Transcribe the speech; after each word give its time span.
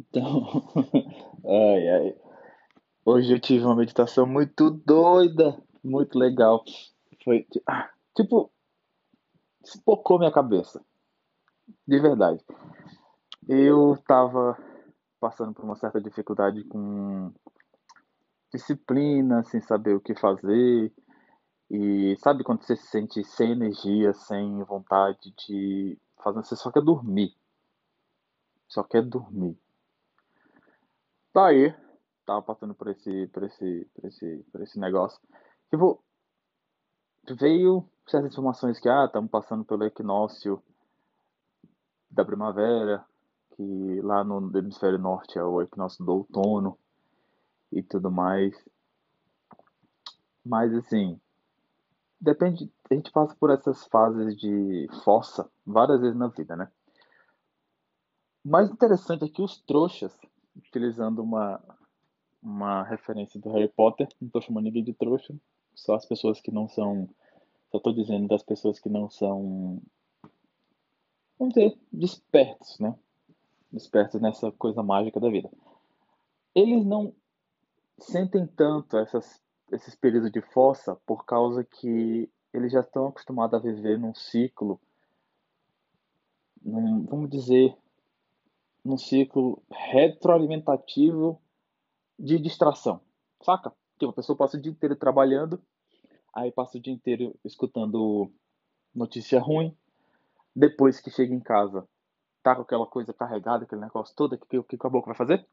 Então, 0.00 0.46
ai, 1.44 1.88
ai. 1.88 2.16
Hoje 3.04 3.34
eu 3.34 3.40
tive 3.40 3.64
uma 3.64 3.76
meditação 3.76 4.26
muito 4.26 4.70
doida, 4.70 5.62
muito 5.84 6.18
legal. 6.18 6.64
Foi, 7.22 7.46
ah, 7.68 7.90
tipo, 8.16 8.50
espocou 9.62 10.18
minha 10.18 10.32
cabeça, 10.32 10.82
de 11.86 12.00
verdade. 12.00 12.42
Eu 13.46 13.98
tava 14.06 14.56
passando 15.20 15.52
por 15.52 15.64
uma 15.64 15.76
certa 15.76 16.00
dificuldade 16.00 16.64
com 16.64 17.30
disciplina, 18.52 19.44
sem 19.44 19.60
saber 19.60 19.94
o 19.94 20.00
que 20.00 20.14
fazer. 20.14 20.90
E 21.70 22.16
sabe 22.20 22.42
quando 22.42 22.64
você 22.64 22.74
se 22.74 22.86
sente 22.86 23.22
sem 23.22 23.52
energia, 23.52 24.14
sem 24.14 24.62
vontade 24.64 25.30
de 25.46 25.98
fazer, 26.22 26.42
você 26.42 26.56
só 26.56 26.70
quer 26.70 26.82
dormir. 26.82 27.34
Só 28.66 28.82
quer 28.82 29.02
dormir. 29.02 29.58
Daí, 31.32 31.74
tava 32.26 32.42
passando 32.42 32.74
por 32.74 32.88
esse, 32.88 33.26
por 33.28 33.44
esse, 33.44 33.88
por 33.94 34.04
esse, 34.06 34.46
por 34.52 34.60
esse 34.62 34.78
negócio. 34.78 35.20
Tipo, 35.70 36.02
veio 37.38 37.88
certas 38.06 38.32
informações 38.32 38.80
que, 38.80 38.88
ah, 38.88 39.04
estamos 39.04 39.30
passando 39.30 39.64
pelo 39.64 39.84
equinócio 39.84 40.62
da 42.10 42.24
primavera, 42.24 43.04
que 43.54 44.00
lá 44.02 44.24
no 44.24 44.56
hemisfério 44.58 44.98
norte 44.98 45.38
é 45.38 45.44
o 45.44 45.62
equinócio 45.62 46.04
do 46.04 46.12
outono 46.12 46.78
e 47.70 47.82
tudo 47.82 48.10
mais. 48.10 48.52
Mas 50.44 50.74
assim, 50.74 51.20
depende, 52.20 52.72
a 52.90 52.94
gente 52.94 53.12
passa 53.12 53.36
por 53.36 53.50
essas 53.50 53.84
fases 53.86 54.36
de 54.36 54.88
força 55.04 55.48
várias 55.64 56.00
vezes 56.00 56.16
na 56.16 56.28
vida, 56.28 56.56
né? 56.56 56.70
O 58.44 58.48
mais 58.48 58.70
interessante 58.70 59.24
é 59.24 59.28
que 59.28 59.42
os 59.42 59.60
trouxas, 59.62 60.18
utilizando 60.56 61.22
uma, 61.22 61.60
uma 62.42 62.82
referência 62.84 63.40
do 63.40 63.50
Harry 63.50 63.68
Potter, 63.68 64.08
não 64.20 64.26
estou 64.26 64.42
chamando 64.42 64.64
ninguém 64.64 64.84
de 64.84 64.92
trouxa, 64.92 65.34
só 65.74 65.94
as 65.94 66.06
pessoas 66.06 66.40
que 66.40 66.50
não 66.50 66.68
são, 66.68 67.08
só 67.70 67.78
estou 67.78 67.92
dizendo 67.92 68.28
das 68.28 68.42
pessoas 68.42 68.78
que 68.78 68.88
não 68.88 69.08
são, 69.08 69.80
vamos 71.38 71.54
dizer, 71.54 71.78
despertos, 71.92 72.78
né? 72.78 72.94
Despertos 73.72 74.20
nessa 74.20 74.50
coisa 74.52 74.82
mágica 74.82 75.20
da 75.20 75.30
vida. 75.30 75.50
Eles 76.54 76.84
não 76.84 77.14
sentem 77.98 78.46
tanto 78.46 78.96
essas, 78.96 79.40
esses 79.70 79.94
períodos 79.94 80.32
de 80.32 80.40
força 80.40 80.96
por 81.06 81.24
causa 81.24 81.62
que 81.62 82.28
eles 82.52 82.72
já 82.72 82.80
estão 82.80 83.06
acostumados 83.06 83.54
a 83.54 83.62
viver 83.62 83.98
num 83.98 84.14
ciclo, 84.14 84.80
num, 86.62 87.04
vamos 87.04 87.30
dizer, 87.30 87.76
num 88.84 88.96
ciclo 88.96 89.62
retroalimentativo 89.70 91.40
de 92.18 92.38
distração, 92.38 93.00
saca? 93.42 93.72
Tipo, 93.98 94.10
a 94.10 94.14
pessoa 94.14 94.36
passa 94.36 94.56
o 94.56 94.60
dia 94.60 94.72
inteiro 94.72 94.96
trabalhando, 94.96 95.60
aí 96.32 96.50
passa 96.50 96.78
o 96.78 96.80
dia 96.80 96.92
inteiro 96.92 97.34
escutando 97.44 98.30
notícia 98.94 99.40
ruim, 99.40 99.76
depois 100.54 101.00
que 101.00 101.10
chega 101.10 101.34
em 101.34 101.40
casa, 101.40 101.86
tá 102.42 102.54
com 102.54 102.62
aquela 102.62 102.86
coisa 102.86 103.12
carregada, 103.12 103.64
aquele 103.64 103.80
negócio 103.80 104.14
todo, 104.16 104.34
o 104.34 104.38
que, 104.38 104.62
que, 104.62 104.78
que 104.78 104.86
a 104.86 104.90
boca 104.90 105.06
vai 105.06 105.14
fazer? 105.14 105.46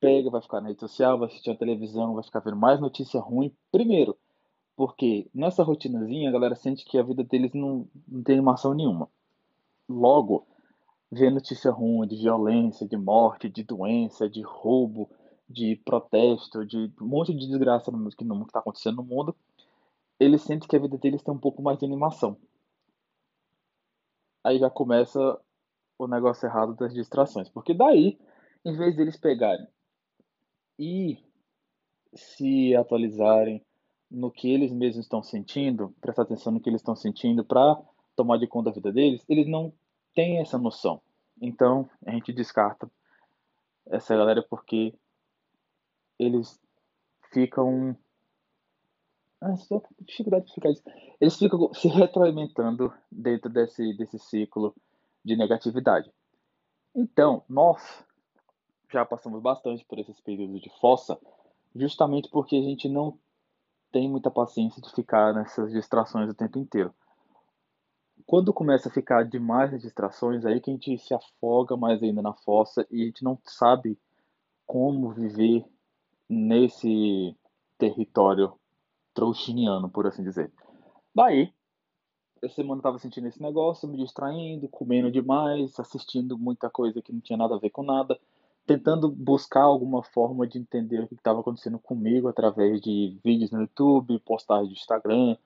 Pega, 0.00 0.30
vai 0.30 0.42
ficar 0.42 0.60
na 0.60 0.68
rede 0.68 0.80
social, 0.80 1.18
vai 1.18 1.28
assistir 1.28 1.50
a 1.50 1.56
televisão, 1.56 2.14
vai 2.14 2.22
ficar 2.22 2.40
vendo 2.40 2.56
mais 2.56 2.80
notícia 2.80 3.20
ruim. 3.20 3.54
Primeiro, 3.72 4.16
porque 4.76 5.30
nessa 5.34 5.62
rotinazinha 5.62 6.28
a 6.28 6.32
galera 6.32 6.54
sente 6.54 6.84
que 6.84 6.98
a 6.98 7.02
vida 7.02 7.24
deles 7.24 7.52
não, 7.54 7.88
não 8.06 8.22
tem 8.22 8.34
animação 8.34 8.74
nenhuma. 8.74 9.08
Logo, 9.88 10.46
vê 11.14 11.30
notícia 11.30 11.70
ruim 11.70 12.06
de 12.06 12.16
violência, 12.16 12.86
de 12.86 12.96
morte, 12.96 13.48
de 13.48 13.62
doença, 13.62 14.28
de 14.28 14.42
roubo, 14.42 15.08
de 15.48 15.76
protesto, 15.84 16.64
de 16.66 16.90
um 17.00 17.06
monte 17.06 17.32
de 17.32 17.46
desgraça 17.46 17.90
no 17.90 17.98
mundo 17.98 18.16
que 18.16 18.24
está 18.24 18.58
acontecendo 18.58 18.96
no 18.96 19.04
mundo, 19.04 19.36
eles 20.18 20.42
sentem 20.42 20.68
que 20.68 20.76
a 20.76 20.80
vida 20.80 20.98
deles 20.98 21.22
tem 21.22 21.32
um 21.32 21.38
pouco 21.38 21.62
mais 21.62 21.78
de 21.78 21.84
animação. 21.84 22.36
Aí 24.42 24.58
já 24.58 24.68
começa 24.68 25.40
o 25.98 26.06
negócio 26.06 26.46
errado 26.46 26.74
das 26.74 26.92
distrações. 26.92 27.48
Porque 27.48 27.72
daí, 27.72 28.18
em 28.64 28.76
vez 28.76 28.96
deles 28.96 29.16
pegarem 29.16 29.66
e 30.78 31.18
se 32.14 32.74
atualizarem 32.74 33.64
no 34.10 34.30
que 34.30 34.50
eles 34.50 34.72
mesmos 34.72 35.04
estão 35.04 35.22
sentindo, 35.22 35.94
prestar 36.00 36.22
atenção 36.22 36.52
no 36.52 36.60
que 36.60 36.68
eles 36.68 36.80
estão 36.80 36.94
sentindo 36.94 37.44
para 37.44 37.80
tomar 38.14 38.38
de 38.38 38.46
conta 38.46 38.70
da 38.70 38.74
vida 38.74 38.92
deles, 38.92 39.24
eles 39.28 39.46
não 39.46 39.72
têm 40.14 40.40
essa 40.40 40.58
noção. 40.58 41.00
Então, 41.40 41.88
a 42.06 42.12
gente 42.12 42.32
descarta 42.32 42.90
essa 43.86 44.16
galera 44.16 44.42
porque 44.42 44.94
eles 46.18 46.60
ficam. 47.32 47.96
Ah, 49.40 49.54
dificuldade 50.00 50.44
de 50.44 50.50
explicar 50.50 50.70
isso. 50.70 50.82
Eles 51.20 51.36
ficam 51.36 51.72
se 51.74 51.88
retroalimentando 51.88 52.92
dentro 53.10 53.50
desse, 53.50 53.94
desse 53.96 54.18
ciclo 54.18 54.74
de 55.24 55.36
negatividade. 55.36 56.10
Então, 56.94 57.42
nós 57.48 58.04
já 58.90 59.04
passamos 59.04 59.42
bastante 59.42 59.84
por 59.84 59.98
esses 59.98 60.20
períodos 60.20 60.60
de 60.62 60.70
fossa, 60.80 61.18
justamente 61.74 62.30
porque 62.30 62.56
a 62.56 62.62
gente 62.62 62.88
não 62.88 63.18
tem 63.90 64.08
muita 64.08 64.30
paciência 64.30 64.80
de 64.80 64.90
ficar 64.92 65.34
nessas 65.34 65.72
distrações 65.72 66.30
o 66.30 66.34
tempo 66.34 66.58
inteiro. 66.58 66.94
Quando 68.26 68.52
começa 68.52 68.88
a 68.88 68.92
ficar 68.92 69.24
demais 69.24 69.72
as 69.74 69.82
distrações, 69.82 70.44
aí 70.46 70.60
que 70.60 70.70
a 70.70 70.74
gente 70.74 70.96
se 70.98 71.12
afoga 71.12 71.76
mais 71.76 72.02
ainda 72.02 72.22
na 72.22 72.32
fossa 72.32 72.86
e 72.90 73.02
a 73.02 73.04
gente 73.04 73.22
não 73.22 73.38
sabe 73.44 73.98
como 74.66 75.10
viver 75.10 75.64
nesse 76.28 77.36
território 77.76 78.52
trouxiniano, 79.12 79.90
por 79.90 80.06
assim 80.06 80.22
dizer. 80.22 80.50
Daí, 81.14 81.52
essa 82.42 82.56
semana 82.56 82.78
eu 82.78 82.82
tava 82.82 82.98
sentindo 82.98 83.28
esse 83.28 83.40
negócio, 83.40 83.88
me 83.88 83.98
distraindo, 83.98 84.68
comendo 84.68 85.10
demais, 85.10 85.78
assistindo 85.78 86.36
muita 86.38 86.68
coisa 86.70 87.00
que 87.02 87.12
não 87.12 87.20
tinha 87.20 87.36
nada 87.36 87.54
a 87.54 87.58
ver 87.58 87.70
com 87.70 87.82
nada, 87.82 88.18
tentando 88.66 89.08
buscar 89.08 89.62
alguma 89.62 90.02
forma 90.02 90.46
de 90.46 90.58
entender 90.58 91.00
o 91.00 91.08
que 91.08 91.14
estava 91.14 91.40
acontecendo 91.40 91.78
comigo 91.78 92.28
através 92.28 92.80
de 92.80 93.18
vídeos 93.22 93.50
no 93.50 93.60
YouTube, 93.60 94.18
postagens 94.20 94.70
de 94.70 94.78
Instagram, 94.78 95.36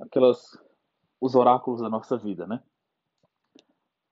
aquelas 0.00 0.58
os 1.22 1.36
oráculos 1.36 1.80
da 1.80 1.88
nossa 1.88 2.18
vida, 2.18 2.48
né? 2.48 2.60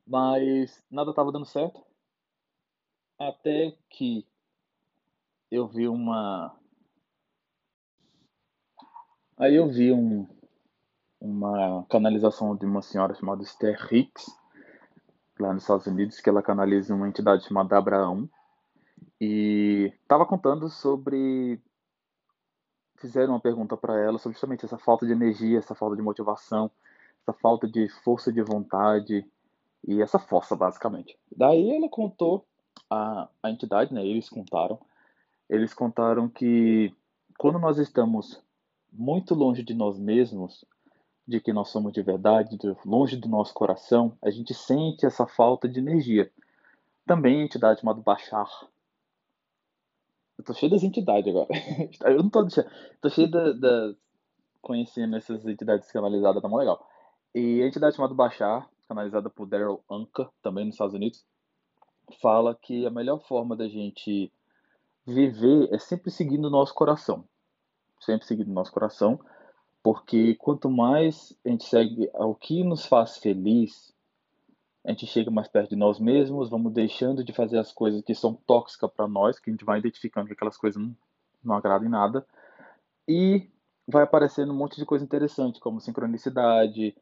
Mas 0.06 0.80
nada 0.88 1.10
estava 1.10 1.32
dando 1.32 1.44
certo. 1.44 1.84
Até 3.18 3.76
que 3.88 4.24
eu 5.50 5.66
vi 5.66 5.88
uma. 5.88 6.56
Aí 9.36 9.56
eu 9.56 9.68
vi 9.68 9.92
um, 9.92 10.24
uma 11.20 11.84
canalização 11.90 12.54
de 12.54 12.64
uma 12.64 12.80
senhora 12.80 13.12
chamada 13.14 13.42
Esther 13.42 13.92
Hicks, 13.92 14.26
lá 15.36 15.52
nos 15.52 15.64
Estados 15.64 15.88
Unidos, 15.88 16.20
que 16.20 16.28
ela 16.28 16.42
canaliza 16.42 16.94
uma 16.94 17.08
entidade 17.08 17.42
chamada 17.42 17.76
Abraão. 17.76 18.30
E 19.20 19.92
estava 20.00 20.24
contando 20.24 20.68
sobre. 20.68 21.60
Fizeram 22.98 23.32
uma 23.32 23.40
pergunta 23.40 23.76
para 23.76 23.98
ela 23.98 24.16
sobre 24.18 24.34
justamente 24.34 24.64
essa 24.64 24.78
falta 24.78 25.04
de 25.04 25.12
energia, 25.12 25.58
essa 25.58 25.74
falta 25.74 25.96
de 25.96 26.02
motivação, 26.02 26.70
essa 27.22 27.32
falta 27.38 27.68
de 27.68 27.88
força 28.02 28.32
de 28.32 28.42
vontade 28.42 29.24
e 29.86 30.00
essa 30.00 30.18
força, 30.18 30.54
basicamente. 30.56 31.18
Daí 31.34 31.76
ela 31.76 31.88
contou 31.88 32.46
a, 32.88 33.28
a 33.42 33.50
entidade, 33.50 33.92
né? 33.94 34.04
Eles 34.04 34.28
contaram 34.28 34.78
eles 35.50 35.74
contaram 35.74 36.28
que 36.28 36.94
quando 37.36 37.58
nós 37.58 37.76
estamos 37.76 38.40
muito 38.92 39.34
longe 39.34 39.64
de 39.64 39.74
nós 39.74 39.98
mesmos, 39.98 40.64
de 41.26 41.40
que 41.40 41.52
nós 41.52 41.70
somos 41.70 41.92
de 41.92 42.00
verdade, 42.02 42.56
longe 42.86 43.16
do 43.16 43.28
nosso 43.28 43.52
coração, 43.52 44.16
a 44.22 44.30
gente 44.30 44.54
sente 44.54 45.04
essa 45.04 45.26
falta 45.26 45.68
de 45.68 45.80
energia. 45.80 46.30
Também 47.04 47.40
a 47.40 47.44
entidade 47.44 47.80
chamada 47.80 48.00
Bachar. 48.00 48.48
Eu 50.38 50.44
tô 50.44 50.54
cheio 50.54 50.70
das 50.70 50.84
entidades 50.84 51.28
agora. 51.28 51.48
Eu 52.06 52.22
não 52.22 52.30
tô. 52.30 52.46
Tô 53.00 53.10
cheio 53.10 53.28
da, 53.28 53.52
da, 53.52 53.94
conhecendo 54.62 55.16
essas 55.16 55.44
entidades 55.44 55.90
canalizadas, 55.90 56.40
tá 56.40 56.48
muito 56.48 56.60
legal. 56.60 56.88
E 57.34 57.62
a 57.62 57.66
entidade 57.66 57.94
chamada 57.94 58.14
Bachar, 58.14 58.68
canalizada 58.88 59.30
por 59.30 59.46
Daryl 59.46 59.82
Anka, 59.88 60.28
também 60.42 60.64
nos 60.64 60.74
Estados 60.74 60.94
Unidos, 60.94 61.24
fala 62.20 62.54
que 62.54 62.84
a 62.84 62.90
melhor 62.90 63.20
forma 63.20 63.56
da 63.56 63.68
gente 63.68 64.32
viver 65.06 65.72
é 65.72 65.78
sempre 65.78 66.10
seguindo 66.10 66.46
o 66.46 66.50
nosso 66.50 66.74
coração. 66.74 67.24
Sempre 68.00 68.26
seguindo 68.26 68.48
o 68.48 68.54
nosso 68.54 68.72
coração, 68.72 69.20
porque 69.82 70.34
quanto 70.36 70.68
mais 70.68 71.36
a 71.44 71.50
gente 71.50 71.64
segue 71.64 72.10
ao 72.14 72.34
que 72.34 72.64
nos 72.64 72.84
faz 72.86 73.18
feliz, 73.18 73.94
a 74.84 74.90
gente 74.90 75.06
chega 75.06 75.30
mais 75.30 75.46
perto 75.46 75.70
de 75.70 75.76
nós 75.76 76.00
mesmos, 76.00 76.50
vamos 76.50 76.72
deixando 76.72 77.22
de 77.22 77.32
fazer 77.32 77.58
as 77.58 77.70
coisas 77.70 78.02
que 78.02 78.14
são 78.14 78.34
tóxicas 78.34 78.90
para 78.90 79.06
nós, 79.06 79.38
que 79.38 79.50
a 79.50 79.52
gente 79.52 79.64
vai 79.64 79.78
identificando 79.78 80.26
que 80.26 80.32
aquelas 80.32 80.56
coisas 80.56 80.82
não, 80.82 80.96
não 81.44 81.54
agradam 81.54 81.86
em 81.86 81.90
nada, 81.90 82.26
e 83.06 83.48
vai 83.86 84.02
aparecendo 84.02 84.52
um 84.52 84.56
monte 84.56 84.76
de 84.76 84.86
coisa 84.86 85.04
interessante, 85.04 85.60
como 85.60 85.80
sincronicidade, 85.80 86.96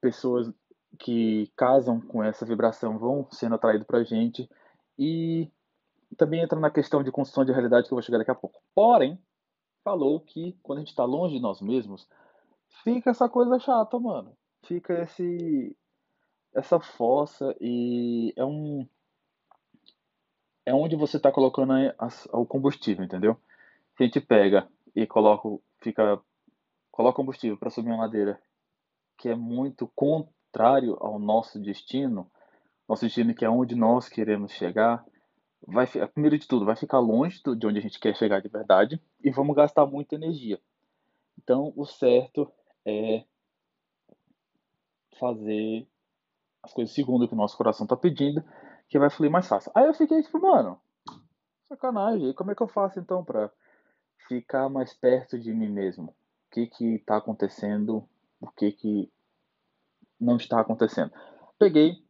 pessoas 0.00 0.52
que 0.98 1.50
casam 1.56 2.00
com 2.00 2.22
essa 2.22 2.46
vibração 2.46 2.98
vão 2.98 3.28
sendo 3.30 3.54
atraídas 3.54 3.86
para 3.86 3.98
a 3.98 4.04
gente, 4.04 4.48
e 4.98 5.50
também 6.16 6.40
entra 6.40 6.58
na 6.58 6.70
questão 6.70 7.02
de 7.02 7.12
construção 7.12 7.44
de 7.44 7.52
realidade 7.52 7.86
que 7.86 7.92
eu 7.92 7.96
vou 7.96 8.02
chegar 8.02 8.18
daqui 8.18 8.30
a 8.30 8.34
pouco. 8.34 8.60
Porém, 8.74 9.20
falou 9.84 10.20
que 10.20 10.58
quando 10.62 10.78
a 10.78 10.80
gente 10.80 10.90
está 10.90 11.04
longe 11.04 11.36
de 11.36 11.40
nós 11.40 11.60
mesmos, 11.60 12.08
fica 12.82 13.10
essa 13.10 13.28
coisa 13.28 13.58
chata, 13.58 13.98
mano. 13.98 14.36
Fica 14.64 15.02
esse 15.02 15.76
essa 16.54 16.80
fossa 16.80 17.54
e 17.60 18.32
é 18.36 18.44
um 18.44 18.86
é 20.66 20.74
onde 20.74 20.96
você 20.96 21.16
está 21.16 21.32
colocando 21.32 21.72
o 22.32 22.44
combustível, 22.44 23.04
entendeu? 23.04 23.38
A 23.98 24.02
gente 24.02 24.20
pega 24.20 24.68
e 24.94 25.06
coloca, 25.06 25.48
fica, 25.80 26.20
coloca 26.90 27.16
combustível 27.16 27.56
para 27.56 27.70
subir 27.70 27.88
uma 27.88 28.04
ladeira 28.04 28.38
que 29.18 29.28
é 29.28 29.34
muito 29.34 29.86
contrário 29.94 30.96
ao 31.00 31.18
nosso 31.18 31.58
destino, 31.58 32.30
nosso 32.88 33.04
destino 33.04 33.34
que 33.34 33.44
é 33.44 33.50
onde 33.50 33.74
nós 33.74 34.08
queremos 34.08 34.52
chegar, 34.52 35.04
vai 35.66 35.86
primeiro 36.08 36.38
de 36.38 36.46
tudo 36.46 36.64
vai 36.64 36.76
ficar 36.76 37.00
longe 37.00 37.42
de 37.42 37.66
onde 37.66 37.78
a 37.78 37.82
gente 37.82 37.98
quer 37.98 38.14
chegar 38.16 38.40
de 38.40 38.48
verdade 38.48 39.02
e 39.22 39.30
vamos 39.30 39.56
gastar 39.56 39.84
muita 39.84 40.14
energia. 40.14 40.60
Então, 41.36 41.72
o 41.76 41.84
certo 41.84 42.50
é 42.86 43.24
fazer 45.18 45.86
as 46.62 46.72
coisas 46.72 46.94
segundo 46.94 47.24
o 47.24 47.28
que 47.28 47.34
o 47.34 47.36
nosso 47.36 47.56
coração 47.56 47.84
está 47.84 47.96
pedindo 47.96 48.42
que 48.88 48.98
vai 48.98 49.10
fluir 49.10 49.30
mais 49.30 49.46
fácil. 49.46 49.70
Aí 49.74 49.86
eu 49.86 49.94
fiquei 49.94 50.22
tipo, 50.22 50.40
mano, 50.40 50.80
sacanagem. 51.68 52.32
Como 52.32 52.50
é 52.50 52.54
que 52.54 52.62
eu 52.62 52.68
faço 52.68 52.98
então 52.98 53.24
para 53.24 53.50
ficar 54.28 54.68
mais 54.68 54.94
perto 54.94 55.38
de 55.38 55.52
mim 55.52 55.68
mesmo? 55.68 56.10
O 56.10 56.14
que 56.52 56.66
que 56.66 56.94
está 56.94 57.18
acontecendo? 57.18 58.08
O 58.40 58.50
que 58.50 58.72
que 58.72 59.10
não 60.20 60.36
está 60.36 60.60
acontecendo? 60.60 61.12
Peguei 61.58 62.02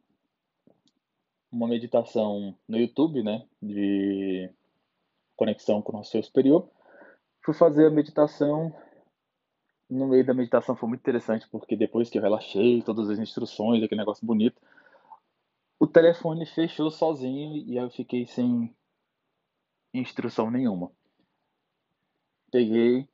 uma 1.51 1.67
meditação 1.67 2.55
no 2.67 2.77
YouTube, 2.77 3.23
né, 3.23 3.45
de 3.61 4.49
conexão 5.35 5.81
com 5.81 5.93
o 5.93 5.97
nosso 5.97 6.15
eu 6.15 6.23
superior. 6.23 6.69
Fui 7.41 7.53
fazer 7.53 7.87
a 7.87 7.91
meditação. 7.91 8.73
No 9.89 10.07
meio 10.07 10.23
da 10.23 10.35
meditação 10.35 10.75
foi 10.75 10.87
muito 10.87 11.01
interessante 11.01 11.47
porque 11.49 11.75
depois 11.75 12.09
que 12.09 12.17
eu 12.19 12.21
relaxei, 12.21 12.83
todas 12.83 13.09
as 13.09 13.17
instruções, 13.17 13.83
aquele 13.83 14.01
negócio 14.01 14.25
bonito, 14.25 14.61
o 15.79 15.87
telefone 15.87 16.45
fechou 16.45 16.91
sozinho 16.91 17.55
e 17.55 17.75
eu 17.75 17.89
fiquei 17.89 18.27
sem 18.27 18.75
instrução 19.93 20.51
nenhuma. 20.51 20.91
Peguei, 22.51 23.07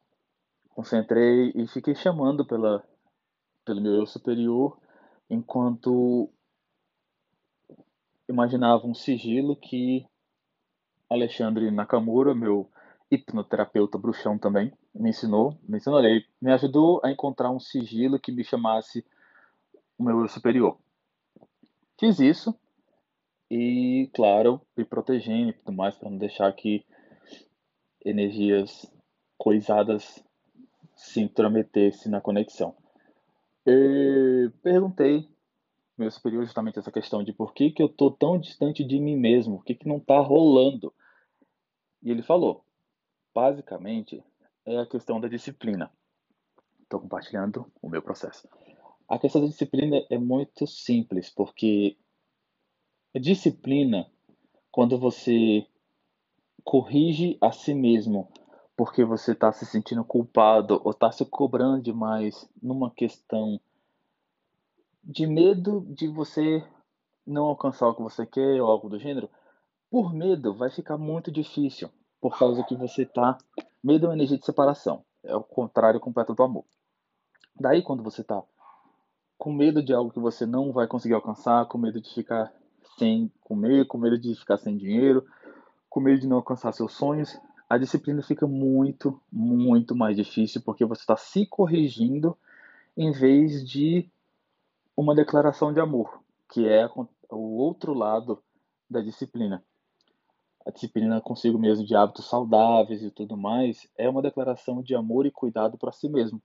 concentrei 0.70 1.54
e 1.56 1.68
fiquei 1.68 1.96
chamando 1.96 2.46
pela, 2.46 2.84
pelo 3.66 3.82
meu 3.82 3.94
eu 3.94 4.06
superior 4.06 4.78
enquanto 5.30 6.30
imaginava 8.30 8.86
um 8.88 8.94
sigilo 8.94 9.56
que 9.56 10.06
Alexandre 11.10 11.70
Nakamura, 11.72 12.34
meu 12.34 12.70
hipnoterapeuta 13.12 13.98
bruxão 13.98 14.38
também, 14.38 14.74
me 14.94 15.10
ensinou, 15.10 15.58
me 15.68 15.78
ensinou, 15.78 16.00
ele 16.04 16.26
me 16.42 16.52
ajudou 16.52 17.02
a 17.04 17.12
encontrar 17.12 17.52
um 17.52 17.60
sigilo 17.60 18.20
que 18.20 18.32
me 18.32 18.44
chamasse 18.44 19.06
o 19.98 20.04
meu 20.04 20.22
eu 20.22 20.28
superior. 20.28 20.78
Fiz 22.00 22.20
isso 22.20 22.58
e, 23.50 24.10
claro, 24.14 24.60
me 24.76 24.84
protegendo 24.84 25.50
e 25.50 25.54
tudo 25.54 25.72
mais 25.72 25.96
para 25.96 26.10
não 26.10 26.18
deixar 26.18 26.52
que 26.54 26.84
energias 28.04 28.92
coisadas 29.38 30.24
se 30.96 31.22
intrometessem 31.22 32.12
na 32.12 32.20
conexão. 32.20 32.76
E 33.66 34.52
perguntei 34.62 35.28
meu 35.98 36.12
superior 36.12 36.44
justamente 36.44 36.78
essa 36.78 36.92
questão 36.92 37.24
de 37.24 37.32
por 37.32 37.54
que, 37.54 37.72
que 37.72 37.82
eu 37.82 37.88
tô 37.88 38.12
tão 38.12 38.38
distante 38.38 38.84
de 38.84 39.00
mim 39.00 39.16
mesmo, 39.16 39.56
o 39.56 39.62
que, 39.62 39.74
que 39.74 39.88
não 39.88 39.98
está 39.98 40.20
rolando. 40.20 40.94
E 42.04 42.12
ele 42.12 42.22
falou, 42.22 42.66
basicamente, 43.34 44.24
é 44.66 44.78
a 44.78 44.86
questão 44.86 45.20
da 45.20 45.28
disciplina. 45.28 45.92
Estou 46.82 47.00
compartilhando 47.00 47.72
o 47.82 47.90
meu 47.90 48.02
processo. 48.02 48.48
A 49.08 49.18
questão 49.18 49.42
da 49.42 49.48
disciplina 49.48 50.06
é 50.10 50.18
muito 50.18 50.68
simples, 50.68 51.30
porque 51.30 51.98
disciplina, 53.16 54.12
quando 54.72 54.98
você 55.00 55.66
corrige 56.64 57.38
a 57.40 57.52
si 57.52 57.74
mesmo 57.74 58.30
porque 58.76 59.06
você 59.06 59.32
está 59.32 59.52
se 59.52 59.66
sentindo 59.66 60.04
culpado 60.04 60.82
ou 60.84 60.92
está 60.92 61.12
se 61.12 61.26
cobrando 61.26 61.82
demais 61.82 62.48
numa 62.62 62.92
questão 62.92 63.60
de 65.04 65.26
medo 65.26 65.86
de 65.90 66.08
você 66.08 66.64
não 67.26 67.46
alcançar 67.46 67.88
o 67.88 67.96
que 67.96 68.02
você 68.02 68.26
quer 68.26 68.62
ou 68.62 68.70
algo 68.70 68.90
do 68.90 69.00
gênero, 69.00 69.30
por 69.90 70.14
medo 70.14 70.54
vai 70.54 70.70
ficar 70.70 70.98
muito 70.98 71.32
difícil, 71.32 71.90
por 72.20 72.38
causa 72.38 72.64
que 72.64 72.76
você 72.76 73.04
está. 73.04 73.38
Medo 73.84 74.06
é 74.06 74.10
uma 74.10 74.16
energia 74.16 74.38
de 74.38 74.46
separação, 74.46 75.04
é 75.24 75.36
o 75.36 75.44
contrário 75.44 76.00
completo 76.00 76.34
do 76.34 76.44
amor. 76.44 76.66
Daí, 77.58 77.82
quando 77.82 78.04
você 78.04 78.22
está 78.22 78.44
com 79.38 79.54
medo 79.54 79.82
de 79.84 79.94
algo 79.94 80.12
que 80.12 80.20
você 80.20 80.46
não 80.46 80.72
vai 80.72 80.88
conseguir 80.88 81.14
alcançar, 81.14 81.66
com 81.68 81.78
medo 81.78 82.02
de 82.02 82.14
ficar 82.14 82.52
sem 82.98 83.32
comer, 83.42 83.86
com 83.86 83.98
medo 83.98 84.18
de 84.18 84.34
ficar 84.36 84.58
sem 84.58 84.78
dinheiro, 84.78 85.26
com 85.90 86.00
medo 86.00 86.20
de 86.20 86.28
não 86.28 86.38
alcançar 86.38 86.72
seus 86.74 86.94
sonhos, 86.94 87.38
a 87.70 87.78
disciplina 87.78 88.22
fica 88.22 88.46
muito, 88.46 89.20
muito 89.32 89.96
mais 89.96 90.16
difícil 90.16 90.62
porque 90.62 90.86
você 90.86 91.02
está 91.02 91.18
se 91.18 91.46
corrigindo 91.46 92.38
em 92.96 93.12
vez 93.12 93.68
de 93.68 94.10
uma 94.96 95.16
declaração 95.16 95.74
de 95.74 95.80
amor, 95.80 96.22
que 96.50 96.68
é 96.68 96.88
o 97.30 97.58
outro 97.58 97.94
lado 97.94 98.42
da 98.90 99.02
disciplina. 99.02 99.64
A 100.66 100.72
disciplina 100.72 101.20
consigo 101.22 101.60
mesmo 101.60 101.86
de 101.86 101.96
hábitos 101.96 102.30
saudáveis 102.30 103.04
e 103.04 103.12
tudo 103.12 103.36
mais 103.36 103.88
é 103.98 104.10
uma 104.10 104.22
declaração 104.22 104.82
de 104.82 104.96
amor 104.96 105.26
e 105.26 105.32
cuidado 105.32 105.78
para 105.78 105.92
si 105.92 106.08
mesmo. 106.08 106.42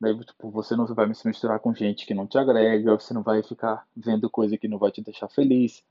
Daí, 0.00 0.18
tipo, 0.24 0.50
você 0.50 0.76
não 0.76 0.86
vai 0.86 1.12
se 1.14 1.26
misturar 1.26 1.58
com 1.58 1.74
gente 1.74 2.06
que 2.06 2.14
não 2.14 2.26
te 2.26 2.36
agrega, 2.38 2.98
você 2.98 3.14
não 3.14 3.22
vai 3.22 3.42
ficar 3.42 3.86
vendo 3.96 4.28
coisa 4.28 4.58
que 4.58 4.68
não 4.68 4.78
vai 4.78 4.90
te 4.90 5.00
deixar 5.00 5.28
feliz, 5.28 5.82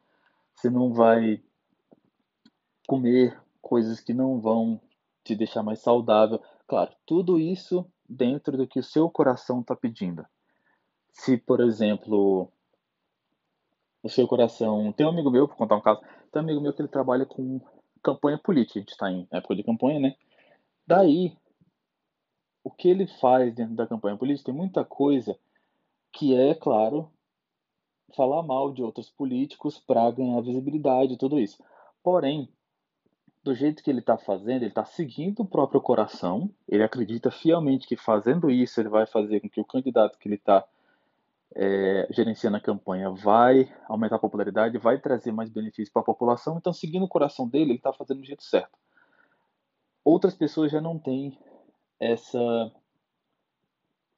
você 0.53 0.69
não 0.69 0.93
vai 0.93 1.41
comer 2.87 3.39
coisas 3.65 3.99
que 3.99 4.13
não 4.13 4.39
vão 4.39 4.79
te 5.23 5.35
deixar 5.35 5.63
mais 5.63 5.79
saudável. 5.79 6.39
Claro, 6.67 6.91
tudo 7.03 7.39
isso 7.39 7.83
dentro 8.07 8.55
do 8.55 8.67
que 8.67 8.79
o 8.79 8.83
seu 8.83 9.09
coração 9.09 9.61
está 9.61 9.75
pedindo. 9.75 10.23
Se, 11.11 11.35
por 11.35 11.59
exemplo, 11.59 12.47
o 14.03 14.09
seu 14.09 14.27
coração. 14.27 14.93
Tem 14.93 15.03
um 15.03 15.09
amigo 15.09 15.31
meu, 15.31 15.47
vou 15.47 15.55
contar 15.55 15.77
um 15.77 15.81
caso, 15.81 15.99
tem 16.31 16.39
um 16.39 16.45
amigo 16.45 16.61
meu 16.61 16.73
que 16.73 16.81
ele 16.81 16.87
trabalha 16.87 17.25
com 17.25 17.59
campanha 18.03 18.37
política, 18.37 18.77
a 18.77 18.81
gente 18.81 18.91
está 18.91 19.11
em 19.11 19.27
época 19.31 19.55
de 19.55 19.63
campanha, 19.63 19.99
né? 19.99 20.15
Daí, 20.85 21.35
o 22.63 22.69
que 22.69 22.87
ele 22.87 23.07
faz 23.07 23.51
dentro 23.55 23.73
da 23.73 23.87
campanha 23.87 24.15
política 24.15 24.51
tem 24.51 24.53
muita 24.53 24.85
coisa 24.85 25.35
que 26.11 26.35
é, 26.35 26.53
claro, 26.53 27.09
falar 28.15 28.43
mal 28.43 28.71
de 28.71 28.83
outros 28.83 29.09
políticos 29.09 29.79
para 29.79 30.11
ganhar 30.11 30.39
visibilidade 30.41 31.13
e 31.13 31.17
tudo 31.17 31.39
isso. 31.39 31.63
Porém, 32.03 32.47
do 33.45 33.53
jeito 33.53 33.83
que 33.83 33.91
ele 33.91 33.99
está 33.99 34.17
fazendo, 34.17 34.63
ele 34.63 34.69
está 34.69 34.83
seguindo 34.83 35.41
o 35.43 35.45
próprio 35.47 35.79
coração, 35.79 36.49
ele 36.67 36.81
acredita 36.81 37.29
fielmente 37.29 37.87
que 37.87 37.95
fazendo 37.95 38.49
isso 38.49 38.81
ele 38.81 38.89
vai 38.89 39.05
fazer 39.05 39.39
com 39.39 39.47
que 39.47 39.61
o 39.61 39.63
candidato 39.65 40.17
que 40.17 40.27
ele 40.27 40.35
está 40.35 40.65
é, 41.55 42.07
gerenciando 42.09 42.57
a 42.57 42.59
campanha 42.59 43.11
vai 43.11 43.71
aumentar 43.87 44.15
a 44.15 44.19
popularidade, 44.19 44.79
vai 44.79 44.97
trazer 44.97 45.31
mais 45.31 45.51
benefícios 45.51 45.91
para 45.91 46.01
a 46.01 46.05
população. 46.05 46.57
Então, 46.57 46.73
seguindo 46.73 47.05
o 47.05 47.07
coração 47.07 47.47
dele, 47.47 47.65
ele 47.65 47.77
está 47.77 47.93
fazendo 47.93 48.21
do 48.21 48.25
jeito 48.25 48.43
certo. 48.43 48.75
Outras 50.03 50.33
pessoas 50.33 50.71
já 50.71 50.81
não 50.81 50.97
têm 50.97 51.37
essa 51.99 52.71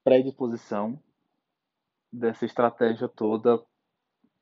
predisposição 0.05 0.97
dessa 2.11 2.45
estratégia 2.45 3.09
toda 3.09 3.61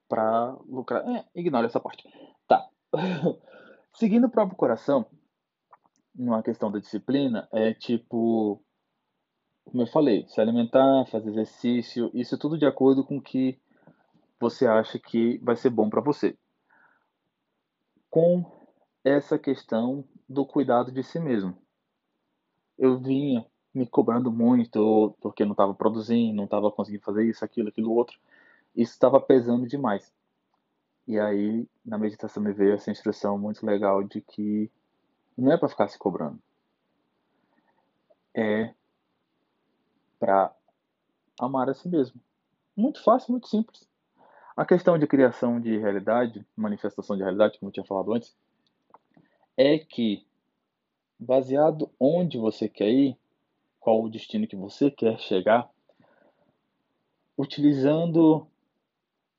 para 0.08 0.56
lucrar. 0.68 1.04
É, 1.10 1.25
ignora 1.34 1.65
essa 1.65 1.80
parte. 1.80 2.08
Tá. 2.48 2.70
Seguindo 3.96 4.28
o 4.28 4.30
próprio 4.30 4.58
coração, 4.58 5.06
numa 6.14 6.44
questão 6.44 6.72
da 6.72 6.80
disciplina, 6.80 7.48
é 7.52 7.74
tipo, 7.74 8.62
como 9.64 9.84
eu 9.84 9.88
falei, 9.88 10.25
se 10.28 10.40
alimentar, 10.40 11.06
fazer 11.08 11.30
exercício, 11.30 12.12
isso 12.14 12.38
tudo 12.38 12.58
de 12.58 12.66
acordo 12.66 13.04
com 13.04 13.18
o 13.18 13.22
que 13.22 13.60
você 14.40 14.68
acha 14.68 15.00
que 15.00 15.38
vai 15.40 15.56
ser 15.56 15.70
bom 15.70 15.90
para 15.90 16.02
você. 16.02 16.38
Com 18.10 18.46
essa 19.04 19.40
questão 19.40 20.04
do 20.28 20.46
cuidado 20.46 20.92
de 20.92 21.04
si 21.04 21.20
mesmo 21.20 21.58
eu 22.78 23.00
vinha 23.00 23.46
me 23.74 23.86
cobrando 23.86 24.32
muito 24.32 25.16
porque 25.22 25.44
não 25.44 25.52
estava 25.52 25.74
produzindo, 25.74 26.36
não 26.36 26.46
estava 26.46 26.72
conseguindo 26.72 27.04
fazer 27.04 27.25
isso, 27.25 27.44
aquilo, 27.44 27.70
aquilo 27.70 27.92
outro. 27.92 28.18
Isso 28.75 28.94
estava 28.94 29.20
pesando 29.20 29.68
demais. 29.68 30.12
E 31.08 31.20
aí, 31.20 31.68
na 31.86 31.98
meditação 31.98 32.42
me 32.42 32.52
veio 32.52 32.74
essa 32.74 32.90
instrução 32.90 33.38
muito 33.38 33.66
legal 33.66 34.04
de 34.04 34.22
que 34.22 34.72
não 35.38 35.52
é 35.52 35.58
para 35.58 35.70
ficar 35.70 35.88
se 35.88 36.00
cobrando. 36.00 36.40
É 38.34 38.74
para 40.20 40.54
amar 41.40 41.70
a 41.70 41.74
si 41.74 41.88
mesmo. 41.88 42.20
Muito 42.76 43.04
fácil, 43.04 43.32
muito 43.32 43.48
simples. 43.48 43.88
A 44.58 44.66
questão 44.66 44.98
de 44.98 45.06
criação 45.06 45.60
de 45.60 45.78
realidade, 45.78 46.46
manifestação 46.56 47.16
de 47.16 47.22
realidade, 47.22 47.60
como 47.60 47.70
eu 47.70 47.74
tinha 47.74 47.86
falado 47.86 48.14
antes, 48.14 48.36
é 49.58 49.78
que, 49.78 50.26
baseado 51.20 51.92
onde 52.00 52.38
você 52.38 52.68
quer 52.68 52.90
ir, 52.90 53.18
qual 53.80 54.02
o 54.02 54.10
destino 54.10 54.48
que 54.48 54.56
você 54.56 54.90
quer 54.90 55.20
chegar, 55.20 55.70
utilizando 57.38 58.48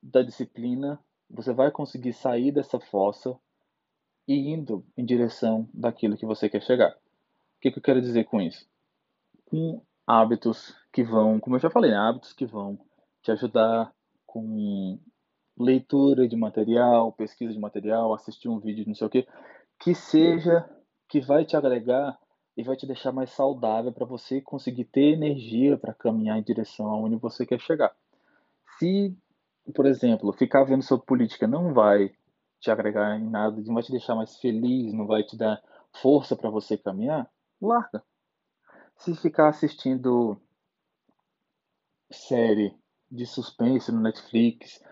da 0.02 0.22
disciplina, 0.22 1.00
você 1.28 1.52
vai 1.52 1.70
conseguir 1.70 2.12
sair 2.12 2.52
dessa 2.52 2.78
fossa 2.78 3.36
e 4.26 4.34
indo 4.34 4.84
em 4.96 5.04
direção 5.04 5.68
daquilo 5.72 6.16
que 6.16 6.26
você 6.26 6.48
quer 6.48 6.62
chegar. 6.62 6.92
O 6.92 7.60
que, 7.60 7.70
que 7.70 7.78
eu 7.78 7.82
quero 7.82 8.00
dizer 8.00 8.24
com 8.24 8.40
isso? 8.40 8.68
Com 9.44 9.82
hábitos 10.06 10.74
que 10.92 11.02
vão, 11.02 11.40
como 11.40 11.56
eu 11.56 11.60
já 11.60 11.70
falei, 11.70 11.90
né? 11.90 11.96
hábitos 11.96 12.32
que 12.32 12.46
vão 12.46 12.78
te 13.22 13.30
ajudar 13.30 13.92
com 14.26 14.98
leitura 15.58 16.28
de 16.28 16.36
material, 16.36 17.12
pesquisa 17.12 17.52
de 17.52 17.58
material, 17.58 18.12
assistir 18.12 18.48
um 18.48 18.58
vídeo, 18.58 18.84
não 18.86 18.94
sei 18.94 19.06
o 19.06 19.10
que, 19.10 19.26
que 19.78 19.94
seja 19.94 20.68
que 21.08 21.20
vai 21.20 21.44
te 21.44 21.56
agregar 21.56 22.18
e 22.56 22.62
vai 22.62 22.76
te 22.76 22.86
deixar 22.86 23.12
mais 23.12 23.30
saudável 23.30 23.92
para 23.92 24.06
você 24.06 24.40
conseguir 24.40 24.84
ter 24.84 25.12
energia 25.12 25.76
para 25.76 25.94
caminhar 25.94 26.38
em 26.38 26.42
direção 26.42 26.86
aonde 26.88 27.16
você 27.16 27.44
quer 27.44 27.60
chegar. 27.60 27.94
Se, 28.78 29.16
por 29.72 29.86
exemplo, 29.86 30.32
ficar 30.32 30.64
vendo 30.64 30.82
sobre 30.82 31.06
política 31.06 31.46
não 31.46 31.72
vai 31.72 32.14
te 32.60 32.70
agregar 32.70 33.18
em 33.18 33.28
nada, 33.28 33.60
não 33.62 33.74
vai 33.74 33.82
te 33.82 33.90
deixar 33.90 34.14
mais 34.14 34.38
feliz, 34.38 34.92
não 34.92 35.06
vai 35.06 35.22
te 35.22 35.36
dar 35.36 35.62
força 36.00 36.36
para 36.36 36.50
você 36.50 36.76
caminhar, 36.76 37.30
larga. 37.60 38.02
Se 38.96 39.14
ficar 39.14 39.48
assistindo 39.48 40.40
série 42.10 42.74
de 43.10 43.26
suspense 43.26 43.92
no 43.92 44.00
Netflix 44.00 44.82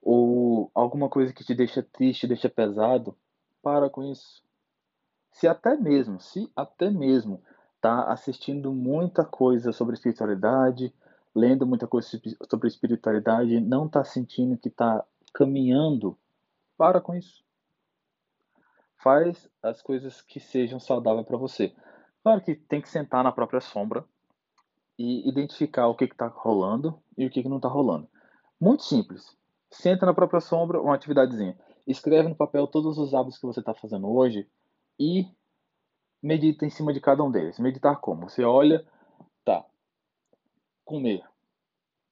ou 0.00 0.70
alguma 0.74 1.08
coisa 1.08 1.32
que 1.32 1.44
te 1.44 1.54
deixa 1.54 1.82
triste, 1.82 2.26
deixa 2.26 2.48
pesado, 2.48 3.16
para 3.62 3.88
com 3.88 4.02
isso. 4.02 4.42
Se 5.30 5.46
até 5.46 5.76
mesmo, 5.76 6.20
se 6.20 6.50
até 6.56 6.90
mesmo 6.90 7.42
tá 7.80 8.12
assistindo 8.12 8.72
muita 8.72 9.24
coisa 9.24 9.72
sobre 9.72 9.94
espiritualidade, 9.94 10.92
lendo 11.34 11.66
muita 11.66 11.86
coisa 11.86 12.08
sobre 12.48 12.68
espiritualidade, 12.68 13.60
não 13.60 13.88
tá 13.88 14.04
sentindo 14.04 14.58
que 14.58 14.70
tá 14.70 15.04
caminhando, 15.32 16.16
para 16.76 17.00
com 17.00 17.14
isso. 17.14 17.42
Faz 19.02 19.48
as 19.62 19.82
coisas 19.82 20.20
que 20.20 20.38
sejam 20.38 20.78
saudáveis 20.78 21.26
para 21.26 21.36
você. 21.36 21.74
Claro 22.22 22.40
que 22.40 22.54
tem 22.54 22.80
que 22.80 22.88
sentar 22.88 23.24
na 23.24 23.32
própria 23.32 23.60
sombra 23.60 24.04
e 24.98 25.28
identificar 25.28 25.88
o 25.88 25.94
que 25.96 26.04
está 26.04 26.28
rolando 26.28 27.00
e 27.16 27.26
o 27.26 27.30
que, 27.30 27.42
que 27.42 27.48
não 27.48 27.56
está 27.56 27.68
rolando. 27.68 28.08
Muito 28.60 28.84
simples. 28.84 29.36
Senta 29.70 30.06
na 30.06 30.14
própria 30.14 30.40
sombra, 30.40 30.80
uma 30.80 30.94
atividadezinha. 30.94 31.58
Escreve 31.86 32.28
no 32.28 32.36
papel 32.36 32.66
todos 32.66 32.98
os 32.98 33.14
hábitos 33.14 33.38
que 33.38 33.46
você 33.46 33.60
está 33.60 33.74
fazendo 33.74 34.08
hoje 34.08 34.48
e 35.00 35.26
medita 36.22 36.64
em 36.64 36.70
cima 36.70 36.92
de 36.92 37.00
cada 37.00 37.24
um 37.24 37.30
deles. 37.30 37.58
Meditar 37.58 37.96
como? 37.96 38.28
Você 38.28 38.44
olha. 38.44 38.86
Comer. 40.84 41.22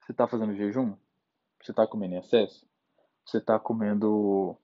Você 0.01 0.13
está 0.13 0.27
fazendo 0.27 0.55
jejum? 0.55 0.95
Você 1.63 1.73
está 1.73 1.87
comendo 1.87 2.15
em 2.15 2.19
excesso? 2.19 2.67
Você 3.25 3.39
está 3.39 3.59
comendo 3.59 4.57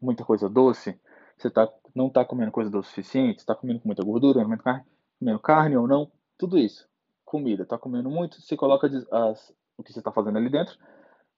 muita 0.00 0.24
coisa 0.24 0.48
doce? 0.48 0.98
Você 1.36 1.50
tá, 1.50 1.68
não 1.94 2.06
está 2.06 2.24
comendo 2.24 2.52
coisa 2.52 2.70
doce 2.70 2.88
o 2.88 2.90
suficiente? 2.90 3.40
Está 3.40 3.54
comendo 3.54 3.80
com 3.80 3.88
muita 3.88 4.04
gordura? 4.04 4.42
Comendo 4.42 4.62
carne, 4.62 4.84
comendo 5.18 5.38
carne 5.40 5.76
ou 5.76 5.86
não? 5.86 6.10
Tudo 6.38 6.58
isso. 6.58 6.88
Comida. 7.24 7.64
Está 7.64 7.76
comendo 7.76 8.08
muito? 8.08 8.40
Você 8.40 8.56
coloca 8.56 8.86
as, 8.86 9.54
o 9.76 9.82
que 9.82 9.92
você 9.92 9.98
está 9.98 10.12
fazendo 10.12 10.38
ali 10.38 10.48
dentro 10.48 10.78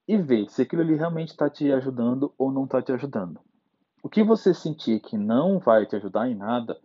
e 0.07 0.17
vê 0.17 0.49
se 0.49 0.63
aquilo 0.63 0.83
ali 0.83 0.95
realmente 0.95 1.31
está 1.31 1.51
te 1.51 1.71
ajudando 1.73 2.33
ou 2.39 2.51
não 2.51 2.65
está 2.65 2.81
te 2.81 2.93
ajudando. 2.93 3.41
O 4.03 4.09
que 4.09 4.23
você 4.23 4.55
sentir 4.55 5.01
que 5.01 5.19
não 5.19 5.59
vai 5.59 5.85
te 5.85 5.97
ajudar 5.97 6.29
em 6.29 6.35
nada, 6.35 6.81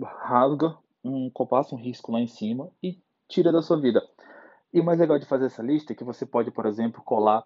rasga, 0.00 0.76
um, 1.02 1.30
passa 1.48 1.74
um 1.74 1.78
risco 1.78 2.12
lá 2.12 2.20
em 2.20 2.28
cima 2.28 2.70
e 2.82 3.00
tira 3.30 3.52
da 3.52 3.62
sua 3.62 3.80
vida. 3.80 4.06
E 4.72 4.80
o 4.80 4.84
mais 4.84 4.98
legal 4.98 5.18
de 5.18 5.26
fazer 5.26 5.46
essa 5.46 5.62
lista 5.62 5.92
é 5.92 5.96
que 5.96 6.04
você 6.04 6.26
pode, 6.26 6.50
por 6.50 6.66
exemplo, 6.66 7.02
colar 7.02 7.44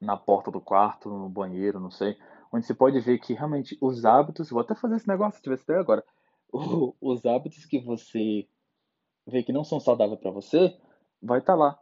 na 0.00 0.16
porta 0.16 0.50
do 0.50 0.60
quarto, 0.60 1.08
no 1.08 1.28
banheiro, 1.28 1.80
não 1.80 1.90
sei, 1.90 2.16
onde 2.52 2.66
você 2.66 2.74
pode 2.74 3.00
ver 3.00 3.18
que 3.18 3.34
realmente 3.34 3.76
os 3.80 4.04
hábitos, 4.04 4.50
vou 4.50 4.60
até 4.60 4.74
fazer 4.74 4.96
esse 4.96 5.08
negócio 5.08 5.38
se 5.38 5.42
tivesse 5.42 5.64
até 5.64 5.78
agora, 5.78 6.04
os 7.00 7.24
hábitos 7.24 7.64
que 7.64 7.80
você 7.80 8.46
vê 9.26 9.42
que 9.42 9.52
não 9.52 9.64
são 9.64 9.80
saudáveis 9.80 10.20
para 10.20 10.30
você, 10.30 10.78
vai 11.20 11.40
estar 11.40 11.54
tá 11.54 11.58
lá 11.58 11.78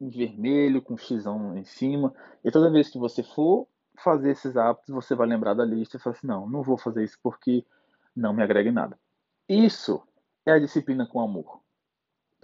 em 0.00 0.08
vermelho 0.08 0.82
com 0.82 0.94
um 0.94 1.56
em 1.56 1.64
cima, 1.64 2.12
e 2.42 2.50
toda 2.50 2.70
vez 2.70 2.88
que 2.88 2.98
você 2.98 3.22
for 3.22 3.68
fazer 4.02 4.32
esses 4.32 4.56
hábitos, 4.56 4.92
você 4.92 5.14
vai 5.14 5.26
lembrar 5.26 5.54
da 5.54 5.64
lista 5.64 5.96
e 5.96 6.00
falar 6.00 6.16
assim: 6.16 6.26
não, 6.26 6.48
não 6.48 6.62
vou 6.62 6.76
fazer 6.76 7.04
isso 7.04 7.18
porque 7.22 7.64
não 8.14 8.32
me 8.32 8.42
agrega 8.42 8.68
em 8.68 8.72
nada. 8.72 8.98
Isso 9.48 10.02
é 10.44 10.52
a 10.52 10.58
disciplina 10.58 11.06
com 11.06 11.20
amor. 11.20 11.63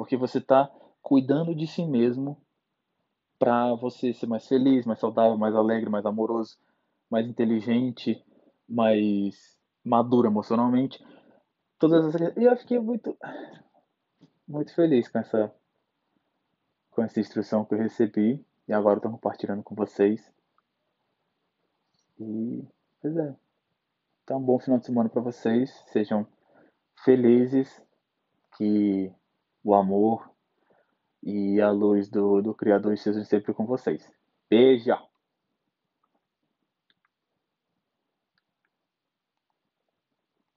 Porque 0.01 0.17
você 0.17 0.39
está 0.39 0.67
cuidando 1.03 1.55
de 1.55 1.67
si 1.67 1.85
mesmo 1.85 2.41
para 3.39 3.75
você 3.75 4.15
ser 4.15 4.27
mais 4.27 4.49
feliz, 4.49 4.87
mais 4.87 4.99
saudável, 4.99 5.37
mais 5.37 5.55
alegre, 5.55 5.91
mais 5.91 6.07
amoroso, 6.07 6.57
mais 7.11 7.29
inteligente, 7.29 8.25
mais 8.67 9.59
maduro 9.85 10.27
emocionalmente. 10.27 11.05
Todas 11.79 12.15
essas... 12.15 12.35
E 12.35 12.45
eu 12.45 12.57
fiquei 12.57 12.79
muito, 12.79 13.15
muito 14.49 14.75
feliz 14.75 15.07
com 15.07 15.19
essa, 15.19 15.55
com 16.93 17.03
essa 17.03 17.21
instrução 17.21 17.67
que 17.67 17.75
eu 17.75 17.79
recebi 17.79 18.43
e 18.67 18.73
agora 18.73 18.97
estou 18.97 19.13
compartilhando 19.13 19.63
com 19.63 19.75
vocês. 19.75 20.33
E, 22.19 22.65
pois 23.03 23.15
é. 23.19 23.37
Então, 24.25 24.39
um 24.39 24.43
bom 24.43 24.59
final 24.59 24.79
de 24.79 24.87
semana 24.87 25.11
para 25.11 25.21
vocês. 25.21 25.71
Sejam 25.89 26.27
felizes. 27.05 27.83
Que 28.57 29.15
o 29.63 29.75
amor 29.75 30.31
e 31.23 31.61
a 31.61 31.71
luz 31.71 32.09
do, 32.09 32.41
do 32.41 32.55
Criador 32.55 32.95
estejam 32.95 33.25
sempre 33.25 33.53
com 33.53 33.67
vocês. 33.67 34.11
Beijo! 34.49 35.10